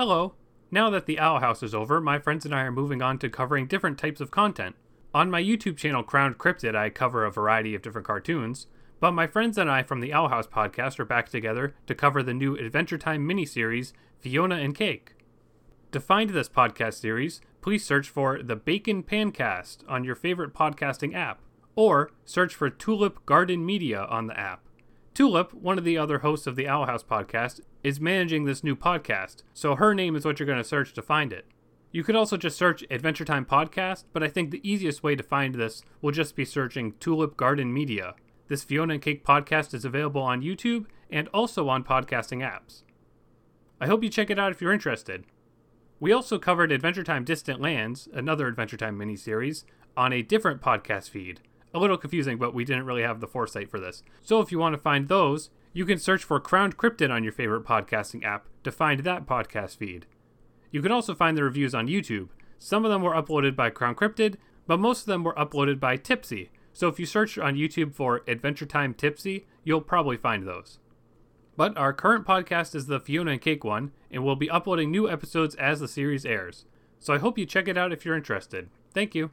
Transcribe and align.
Hello. 0.00 0.32
Now 0.70 0.88
that 0.88 1.04
the 1.04 1.18
Owl 1.18 1.40
House 1.40 1.62
is 1.62 1.74
over, 1.74 2.00
my 2.00 2.18
friends 2.18 2.46
and 2.46 2.54
I 2.54 2.62
are 2.62 2.72
moving 2.72 3.02
on 3.02 3.18
to 3.18 3.28
covering 3.28 3.66
different 3.66 3.98
types 3.98 4.18
of 4.22 4.30
content. 4.30 4.74
On 5.12 5.30
my 5.30 5.42
YouTube 5.42 5.76
channel, 5.76 6.02
Crowned 6.02 6.38
Cryptid, 6.38 6.74
I 6.74 6.88
cover 6.88 7.22
a 7.22 7.30
variety 7.30 7.74
of 7.74 7.82
different 7.82 8.06
cartoons, 8.06 8.66
but 8.98 9.12
my 9.12 9.26
friends 9.26 9.58
and 9.58 9.70
I 9.70 9.82
from 9.82 10.00
the 10.00 10.14
Owl 10.14 10.28
House 10.28 10.46
podcast 10.46 10.98
are 11.00 11.04
back 11.04 11.28
together 11.28 11.74
to 11.86 11.94
cover 11.94 12.22
the 12.22 12.32
new 12.32 12.56
Adventure 12.56 12.96
Time 12.96 13.28
miniseries, 13.28 13.92
Fionna 14.18 14.54
and 14.54 14.74
Cake. 14.74 15.16
To 15.92 16.00
find 16.00 16.30
this 16.30 16.48
podcast 16.48 16.94
series, 16.94 17.42
please 17.60 17.84
search 17.84 18.08
for 18.08 18.42
the 18.42 18.56
Bacon 18.56 19.02
Pancast 19.02 19.84
on 19.86 20.04
your 20.04 20.14
favorite 20.14 20.54
podcasting 20.54 21.14
app, 21.14 21.42
or 21.76 22.10
search 22.24 22.54
for 22.54 22.70
Tulip 22.70 23.26
Garden 23.26 23.66
Media 23.66 24.06
on 24.08 24.28
the 24.28 24.40
app. 24.40 24.62
Tulip, 25.12 25.52
one 25.52 25.76
of 25.76 25.84
the 25.84 25.98
other 25.98 26.20
hosts 26.20 26.46
of 26.46 26.54
the 26.54 26.68
Owl 26.68 26.86
House 26.86 27.02
podcast, 27.02 27.60
is 27.82 28.00
managing 28.00 28.44
this 28.44 28.62
new 28.62 28.76
podcast, 28.76 29.42
so 29.52 29.74
her 29.74 29.94
name 29.94 30.14
is 30.14 30.24
what 30.24 30.38
you're 30.38 30.46
going 30.46 30.56
to 30.56 30.64
search 30.64 30.92
to 30.94 31.02
find 31.02 31.32
it. 31.32 31.46
You 31.90 32.04
could 32.04 32.14
also 32.14 32.36
just 32.36 32.56
search 32.56 32.84
Adventure 32.88 33.24
Time 33.24 33.44
Podcast, 33.44 34.04
but 34.12 34.22
I 34.22 34.28
think 34.28 34.50
the 34.50 34.68
easiest 34.68 35.02
way 35.02 35.16
to 35.16 35.22
find 35.24 35.56
this 35.56 35.82
will 36.00 36.12
just 36.12 36.36
be 36.36 36.44
searching 36.44 36.92
Tulip 37.00 37.36
Garden 37.36 37.74
Media. 37.74 38.14
This 38.46 38.62
Fionna 38.62 38.94
and 38.94 39.02
Cake 39.02 39.24
podcast 39.24 39.74
is 39.74 39.84
available 39.84 40.22
on 40.22 40.42
YouTube 40.42 40.86
and 41.10 41.26
also 41.34 41.68
on 41.68 41.82
podcasting 41.82 42.48
apps. 42.48 42.82
I 43.80 43.88
hope 43.88 44.04
you 44.04 44.08
check 44.08 44.30
it 44.30 44.38
out 44.38 44.52
if 44.52 44.60
you're 44.60 44.72
interested. 44.72 45.24
We 45.98 46.12
also 46.12 46.38
covered 46.38 46.70
Adventure 46.70 47.02
Time 47.02 47.24
Distant 47.24 47.60
Lands, 47.60 48.08
another 48.14 48.46
Adventure 48.46 48.76
Time 48.76 48.96
miniseries, 48.96 49.64
on 49.96 50.12
a 50.12 50.22
different 50.22 50.62
podcast 50.62 51.10
feed. 51.10 51.40
A 51.72 51.78
little 51.78 51.96
confusing, 51.96 52.38
but 52.38 52.52
we 52.52 52.64
didn't 52.64 52.86
really 52.86 53.02
have 53.02 53.20
the 53.20 53.28
foresight 53.28 53.70
for 53.70 53.78
this. 53.78 54.02
So 54.22 54.40
if 54.40 54.50
you 54.50 54.58
want 54.58 54.74
to 54.74 54.80
find 54.80 55.08
those, 55.08 55.50
you 55.72 55.86
can 55.86 55.98
search 55.98 56.24
for 56.24 56.40
Crowned 56.40 56.76
Cryptid 56.76 57.10
on 57.10 57.22
your 57.22 57.32
favorite 57.32 57.64
podcasting 57.64 58.24
app 58.24 58.48
to 58.64 58.72
find 58.72 59.00
that 59.00 59.26
podcast 59.26 59.76
feed. 59.76 60.06
You 60.72 60.82
can 60.82 60.90
also 60.90 61.14
find 61.14 61.36
the 61.36 61.44
reviews 61.44 61.74
on 61.74 61.86
YouTube. 61.86 62.28
Some 62.58 62.84
of 62.84 62.90
them 62.90 63.02
were 63.02 63.14
uploaded 63.14 63.54
by 63.54 63.70
Crown 63.70 63.94
Cryptid, 63.94 64.36
but 64.66 64.80
most 64.80 65.00
of 65.00 65.06
them 65.06 65.24
were 65.24 65.34
uploaded 65.34 65.78
by 65.78 65.96
Tipsy. 65.96 66.50
So 66.72 66.88
if 66.88 66.98
you 66.98 67.06
search 67.06 67.38
on 67.38 67.54
YouTube 67.54 67.94
for 67.94 68.22
Adventure 68.26 68.66
Time 68.66 68.94
Tipsy, 68.94 69.46
you'll 69.64 69.80
probably 69.80 70.16
find 70.16 70.46
those. 70.46 70.78
But 71.56 71.76
our 71.76 71.92
current 71.92 72.26
podcast 72.26 72.74
is 72.74 72.86
the 72.86 73.00
Fionna 73.00 73.32
and 73.32 73.40
Cake 73.40 73.64
one, 73.64 73.92
and 74.10 74.24
we'll 74.24 74.36
be 74.36 74.50
uploading 74.50 74.90
new 74.90 75.08
episodes 75.10 75.54
as 75.56 75.80
the 75.80 75.88
series 75.88 76.24
airs. 76.24 76.64
So 76.98 77.14
I 77.14 77.18
hope 77.18 77.38
you 77.38 77.46
check 77.46 77.68
it 77.68 77.78
out 77.78 77.92
if 77.92 78.04
you're 78.04 78.16
interested. 78.16 78.68
Thank 78.92 79.14
you. 79.14 79.30